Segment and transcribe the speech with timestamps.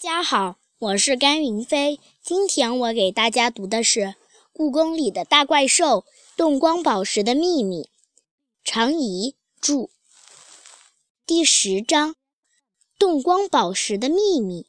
[0.00, 1.98] 家好，我是甘云飞。
[2.22, 4.00] 今天我给大家读的是
[4.52, 6.04] 《故宫里的大怪兽：
[6.36, 7.82] 洞光宝石的秘密》，
[8.62, 9.88] 常怡著。
[11.26, 12.14] 第十章：
[12.96, 14.66] 动光宝石的秘密。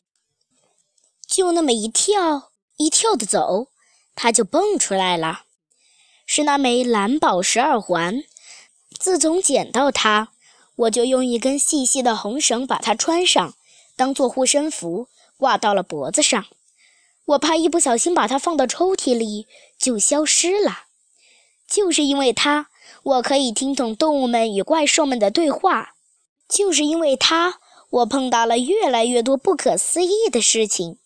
[1.28, 3.68] 就那么一跳一跳的走，
[4.16, 5.43] 它就蹦出来了，
[6.25, 8.23] 是那枚蓝宝石耳环。
[9.00, 10.32] 自从捡到它，
[10.75, 13.54] 我就用一根细细的红绳把它穿上，
[13.96, 15.07] 当做护身符。
[15.40, 16.45] 挂到了脖子上，
[17.23, 19.48] 我怕一不小心把它放到抽屉里
[19.80, 20.84] 就消失了。
[21.66, 22.68] 就是因为它，
[23.04, 25.94] 我可以听懂动物们与怪兽们的对话。
[26.49, 30.98] 就是因为它，我碰到了越来越多不可思议的事情。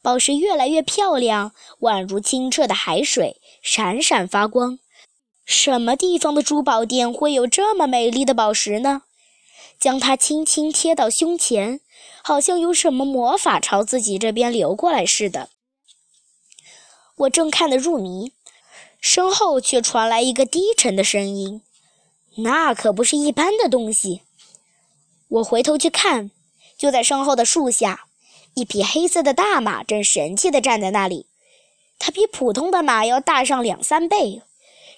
[0.00, 4.78] 宝石越来越漂亮，宛如清澈的海水，闪闪发光。
[5.44, 9.02] 什么地方的珠宝店会有这么美丽的宝石呢？
[9.78, 11.80] 将它轻轻贴到胸前。
[12.20, 15.48] 好像有什么魔法朝自己这边流过来似的。
[17.16, 18.32] 我正看得入迷，
[19.00, 21.62] 身后却传来一个低沉的声音
[22.44, 24.20] ：“那可不是一般的东西。”
[25.28, 26.30] 我回头去看，
[26.76, 28.04] 就在身后的树下，
[28.52, 31.26] 一匹黑色的大马正神气地站在那里。
[31.98, 34.42] 它比普通的马要大上两三倍，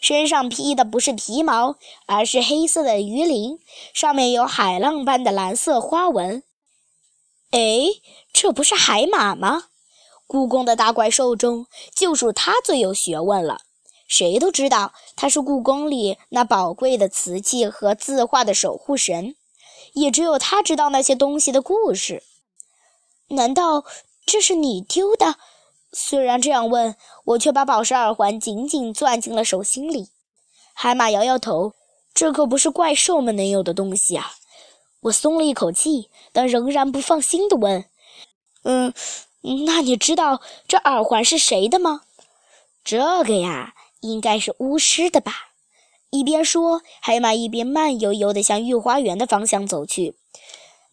[0.00, 3.60] 身上披的不是皮毛，而是黑色的鱼鳞，
[3.92, 6.42] 上面有海浪般的蓝色花纹。
[7.50, 7.86] 哎，
[8.32, 9.64] 这不是海马吗？
[10.26, 13.60] 故宫的大怪兽中，就属它最有学问了。
[14.08, 19.36] 谁都知道它是故宫里那宝贵的瓷器和字画的守护神，
[19.92, 22.22] 也只有它知道那些东西的故事。
[23.28, 23.84] 难道
[24.24, 25.36] 这是你丢的？
[25.92, 30.10] 虽然这样问，我却把宝石耳环紧紧攥进了手心里。
[30.72, 31.74] 海马摇摇头，
[32.14, 34.32] 这可不是怪兽们能有的东西啊。
[35.00, 37.86] 我松了一口气，但仍然不放心地问
[38.64, 38.92] ：“嗯，
[39.66, 42.02] 那你知道这耳环是谁的吗
[42.84, 45.32] ？”“这个呀，应该是巫师的吧。”
[46.10, 50.16] 一边说，海马一边慢悠悠地向御花园的方向走去。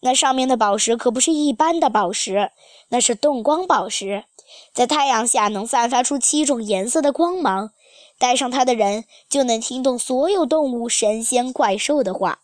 [0.00, 2.50] 那上面的宝石可不是一般的宝石，
[2.88, 4.24] 那是动光宝石，
[4.72, 7.72] 在太阳下能散发出七种颜色的光芒。
[8.18, 12.40] 戴上它的人就能听懂所有动物、神仙、怪兽的话。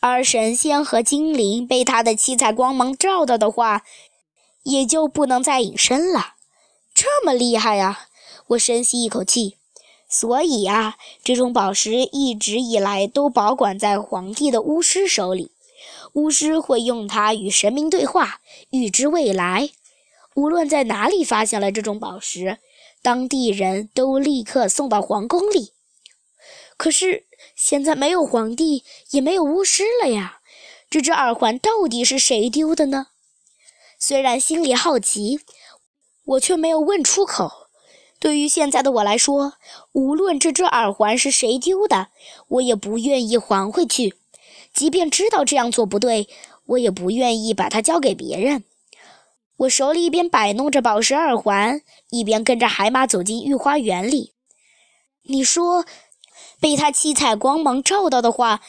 [0.00, 3.82] 而神仙和精灵被它的七彩光芒照到的话，
[4.62, 6.34] 也就不能再隐身了。
[6.94, 8.08] 这么厉害呀！
[8.48, 9.56] 我深吸一口气。
[10.08, 15.50] 所以呀，这种宝石一直以来都保管在皇帝的巫师手里。
[16.12, 18.40] 巫师会用它与神明对话，
[18.70, 19.70] 预知未来。
[20.34, 22.58] 无论在哪里发现了这种宝石，
[23.02, 25.72] 当地人都立刻送到皇宫里。
[26.76, 27.26] 可是。
[27.56, 30.40] 现在没有皇帝，也没有巫师了呀。
[30.88, 33.08] 这只耳环到底是谁丢的呢？
[33.98, 35.40] 虽然心里好奇，
[36.24, 37.68] 我却没有问出口。
[38.18, 39.54] 对于现在的我来说，
[39.92, 42.08] 无论这只耳环是谁丢的，
[42.48, 44.14] 我也不愿意还回去。
[44.72, 46.28] 即便知道这样做不对，
[46.66, 48.64] 我也不愿意把它交给别人。
[49.56, 54.32] 我手里一边摆弄着宝石耳环，一边跟着海马走进御花园里。
[55.22, 55.84] 你说？
[56.58, 58.60] 被它七彩光芒照到的话，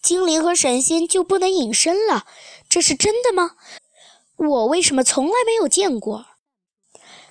[0.00, 2.24] 精灵和神仙就不能隐身了，
[2.68, 3.56] 这是真的吗？
[4.36, 6.26] 我为什么从来没有见过？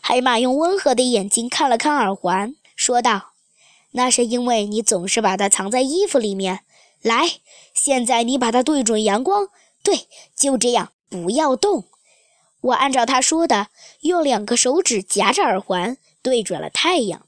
[0.02, 3.32] 海马用温和的眼睛看了看耳环，说道
[3.92, 6.66] ：“那是因为你总是把它藏在衣服里面。
[7.02, 7.40] 来，
[7.74, 9.48] 现在你把它对准阳光，
[9.84, 11.86] 对，就这样，不要动。”
[12.62, 13.70] 我按照他说的，
[14.02, 17.26] 用两个手指夹着耳环，对准了太阳。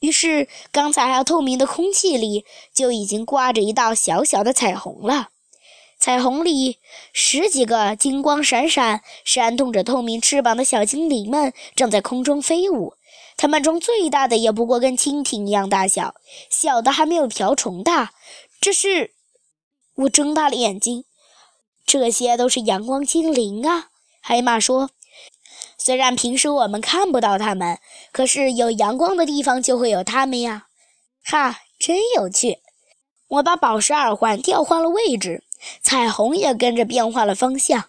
[0.00, 5.28] 于是，刚才还透明的空气里就已经挂着一道小小的彩虹了。
[5.98, 6.78] 彩虹里，
[7.12, 12.94] 十几个金光闪闪、扇动着透明翅膀的小精灵们正在空中飞舞。
[13.36, 16.14] 它们中最大的也不过跟蜻蜓一样大小，
[16.48, 18.12] 小的还没有瓢虫大。
[18.60, 19.14] 这是……
[19.94, 21.04] 我睁大了眼睛，
[21.86, 23.90] 这些都是阳光精灵啊！
[24.20, 24.90] 海马说。
[25.78, 27.78] 虽然平时我们看不到它们，
[28.12, 30.68] 可是有阳光的地方就会有它们呀！
[31.24, 32.58] 哈，真有趣！
[33.28, 35.42] 我把宝石耳环调换了位置，
[35.82, 37.86] 彩虹也跟着变换了方向。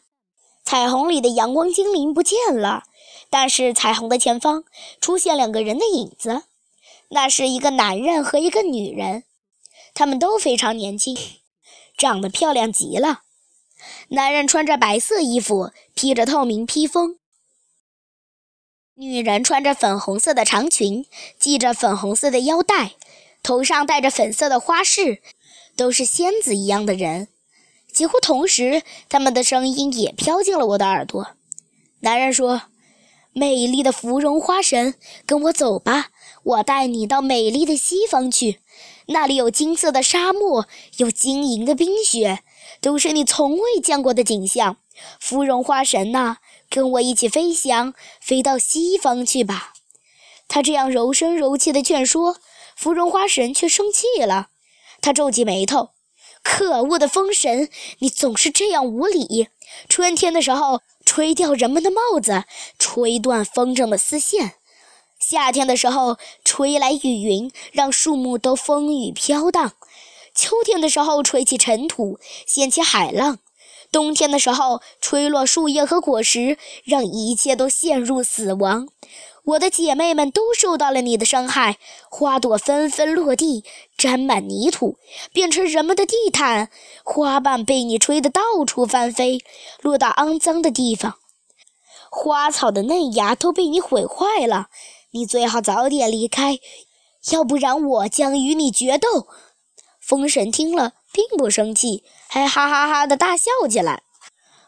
[0.63, 2.85] 彩虹里的阳光精灵不见了，
[3.29, 4.63] 但是彩虹的前方
[5.01, 6.43] 出现两个人的影子，
[7.09, 9.23] 那是一个男人和一个女人，
[9.93, 11.17] 他们都非常年轻，
[11.97, 13.21] 长得漂亮极了。
[14.09, 17.17] 男人穿着白色衣服，披着透明披风。
[18.95, 21.05] 女人穿着粉红色的长裙，
[21.39, 22.93] 系着粉红色的腰带，
[23.41, 25.21] 头上戴着粉色的花饰，
[25.75, 27.29] 都是仙子一样的人。
[27.91, 31.35] 几乎同时，他们的声音也飘进了我的耳朵。
[32.01, 32.63] 男人说
[33.33, 34.93] ：“美丽的芙蓉花神，
[35.25, 36.11] 跟我走吧，
[36.43, 38.59] 我带你到美丽的西方去。
[39.11, 40.67] 那里有金色的沙漠，
[40.97, 42.39] 有晶莹的冰雪，
[42.81, 44.77] 都是你从未见过的景象。
[45.19, 46.37] 芙蓉花神呐，
[46.69, 49.73] 跟我一起飞翔，飞到西方去吧。”
[50.47, 52.37] 他这样柔声柔气的劝说，
[52.75, 54.49] 芙蓉花神却生气了。
[55.01, 55.91] 他皱起眉头
[56.43, 57.69] ：“可恶的风神，
[57.99, 59.47] 你总是这样无礼！
[59.87, 62.43] 春天的时候吹掉人们的帽子，
[62.77, 64.49] 吹断风筝的丝线；
[65.21, 69.69] 夏天的时候吹来雨云，让树木都风雨飘荡；
[70.33, 73.35] 秋天的时候吹起尘土，掀起海浪；
[73.91, 78.89] 冬天的时候吹落树叶和果实，让一切都陷入死亡。”
[79.43, 81.77] 我的姐妹们都受到了你的伤害，
[82.09, 83.63] 花朵纷纷落地，
[83.97, 84.97] 沾满泥土，
[85.33, 86.67] 变成人们的地毯；
[87.03, 89.39] 花瓣被你吹得到处翻飞，
[89.81, 91.13] 落到肮脏的地方；
[92.11, 94.67] 花草的嫩芽都被你毁坏了。
[95.11, 96.59] 你最好早点离开，
[97.31, 99.27] 要不然我将与你决斗。
[99.99, 104.03] 风神听了并不生气，还哈哈哈的大笑起来。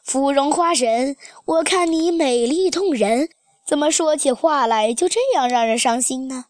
[0.03, 3.29] 芙蓉花神，我看你美丽动人。
[3.65, 6.45] 怎么说起话来就这样让人伤心呢？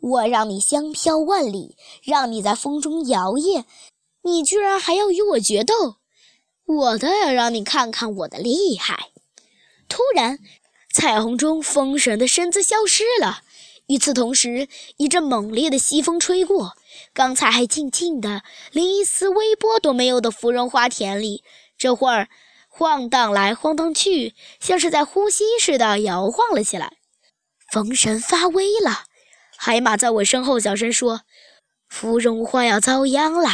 [0.00, 3.64] 我让你香飘万里，让你在风中摇曳，
[4.22, 5.96] 你居然还要与我决斗！
[6.64, 9.10] 我倒要让你看看我的厉害！
[9.90, 10.38] 突然，
[10.92, 13.42] 彩虹中风神的身子消失了。
[13.86, 16.76] 与此同时，一阵猛烈的西风吹过，
[17.12, 18.42] 刚才还静静的，
[18.72, 21.42] 连一丝微波都没有的芙蓉花田里，
[21.76, 22.28] 这会儿。
[22.72, 26.94] 晃荡来晃荡去，像是在呼吸似的摇晃了起来。
[27.70, 29.06] 风神发威了，
[29.56, 31.22] 海马在我身后小声说
[31.90, 33.50] ：“芙蓉花要遭殃了。”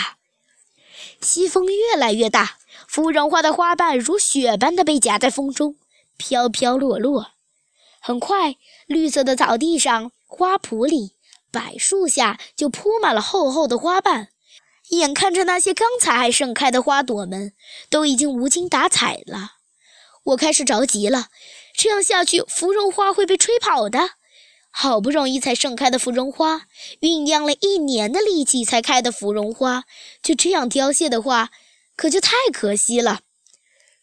[1.20, 5.74] 西风越来越大，芙蓉花的花瓣如雪般的被夹在风中，
[6.16, 7.32] 飘飘落落。
[8.00, 11.16] 很快，绿色的草地上、花圃里、
[11.50, 14.28] 柏树下就铺满了厚厚的花瓣。
[14.90, 17.52] 眼看着那些刚才还盛开的花朵们
[17.90, 19.54] 都已经无精打采了，
[20.22, 21.28] 我开始着急了。
[21.74, 24.10] 这样下去，芙蓉花会被吹跑的。
[24.70, 26.66] 好不容易才盛开的芙蓉花，
[27.00, 29.84] 酝酿了一年的力气才开的芙蓉花，
[30.22, 31.50] 就这样凋谢的话，
[31.96, 33.22] 可就太可惜了。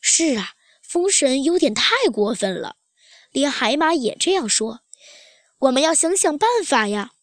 [0.01, 0.53] 是啊，
[0.93, 2.75] 风神有点太过分了，
[3.31, 4.81] 连海马也这样说。
[5.57, 7.13] 我们要想想办法呀，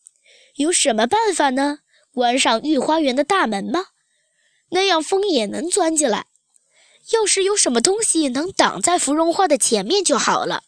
[0.56, 1.78] 有什么办法呢？
[2.12, 3.87] 关上御花园的大门吗？
[4.70, 6.26] 那样风也能钻进来。
[7.12, 10.64] 要是有什么东西能挡在芙蓉花的前面就好了。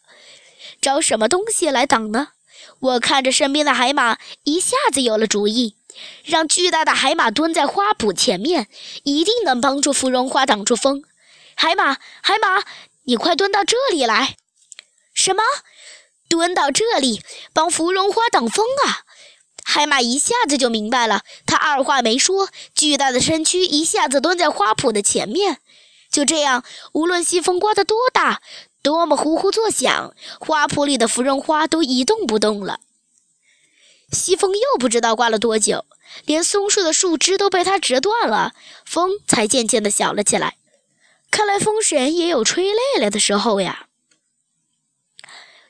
[0.79, 2.29] 找什么东西来挡呢？
[2.79, 5.75] 我看着身边的海马，一下子有了主意。
[6.23, 8.69] 让巨大的海马蹲在花圃前面，
[9.03, 11.03] 一定能帮助芙蓉花挡住风。
[11.55, 12.63] 海马，海马，
[13.05, 14.37] 你快蹲到这里来！
[15.13, 15.43] 什么？
[16.29, 17.21] 蹲到这里
[17.53, 19.03] 帮芙蓉花挡风啊？
[19.63, 25.59] 海马一下子就明白了，他二话没说，巨大的身躯一下子蹲在花圃的前面。
[26.11, 26.63] 就这样，
[26.93, 28.41] 无论西风刮得多大，
[28.81, 32.79] 多么呼呼作响，花圃里的芙蓉花都一动不动了。
[34.11, 35.85] 西风又不知道刮了多久，
[36.25, 38.53] 连松树的树枝都被它折断了，
[38.85, 40.55] 风才渐渐地小了起来。
[41.33, 43.87] 看来风神也有吹累了的时候呀。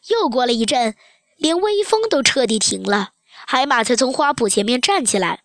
[0.09, 0.97] 又过了一阵，
[1.37, 3.11] 连微风都彻底停了。
[3.47, 5.41] 海马才从花圃前面站起来，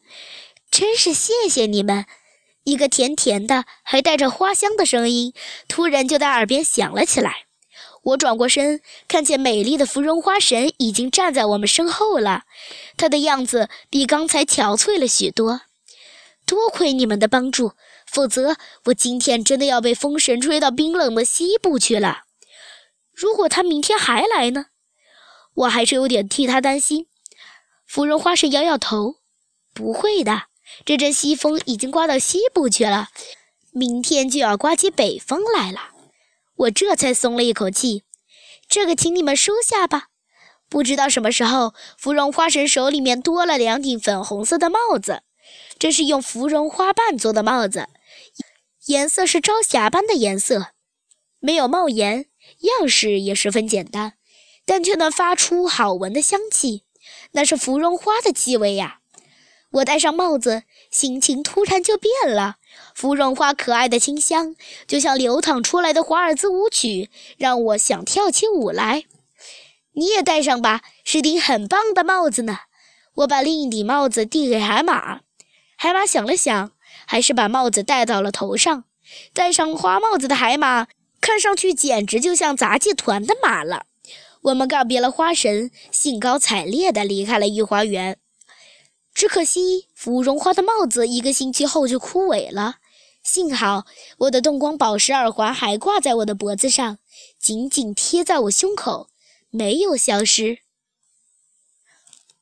[0.73, 2.05] 真是谢谢你们！
[2.65, 5.33] 一个甜甜的、还带着花香的声音
[5.69, 7.45] 突然就在耳边响了起来。
[8.03, 12.43] 我转过身，看见美丽的芙蓉花神已经站在我们身后了，
[12.97, 15.61] 她的样子比刚才憔悴了许多。
[16.49, 17.75] 多亏你们的帮助，
[18.07, 22.23] 否则我今天真的要被风神吹到冰冷的西部去了。
[23.13, 24.67] 如果他明天还来呢？
[25.55, 27.07] 我还是有点替他担心。
[27.87, 29.17] 芙蓉花神摇摇头
[29.75, 30.45] ：“不会的，
[30.87, 33.09] 这阵西风已经刮到西部去了，
[33.73, 35.91] 明天就要刮起北风来了。”
[36.57, 38.05] 我这才松了一口气。
[38.69, 40.09] 这个，请你们收下吧。
[40.69, 45.23] 不知道什么时候，芙蓉花神手里面多了两顶粉红色的帽子，
[45.79, 47.89] 这是用芙蓉花瓣做的帽子，
[48.87, 50.69] 颜色是朝霞般的颜色，
[51.41, 52.27] 没有帽檐，
[52.79, 54.15] 样式也十分简单，
[54.65, 56.85] 但却能发出好闻的香气。
[57.33, 59.01] 那是芙蓉花的气味呀！
[59.73, 62.57] 我戴上帽子，心情突然就变了。
[62.95, 69.05] 芙蓉花可爱的清香，就像流淌出来的华尔兹舞曲，让我想跳起舞来。
[69.93, 72.61] 你也戴上吧，是顶很棒的帽子呢。
[73.17, 75.21] 我把另一顶帽子递给海马，
[75.81, 76.73] 海马想了想，
[77.07, 78.83] 还是把帽子戴到了头上。
[79.33, 80.89] 戴上花帽子的海马，
[81.21, 83.87] 看上去简直就像杂技团的马了。
[84.43, 88.19] 我们告别了花神，兴高采烈地离开了御花园。
[89.15, 92.79] 只可惜，芙蓉花的帽子一个星期后就枯萎了。
[93.23, 93.87] 幸好，
[94.19, 96.99] 我的动光宝石耳环还挂在我的脖子上，
[97.39, 99.09] 紧紧贴在我胸口，
[99.51, 100.59] 没有消失。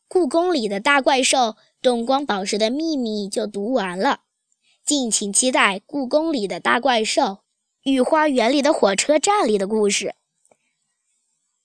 [0.08, 4.22] 故宫里的大怪兽，用光宝石的秘密就读完了。
[4.84, 7.38] 敬请期待故宫里的大怪兽、
[7.84, 10.15] 御花园里的火车站里的故事。